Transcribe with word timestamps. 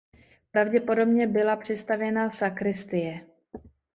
Pravděpodobně 0.51 1.27
byla 1.27 1.55
přistavěna 1.55 2.31
sakristie. 2.31 3.21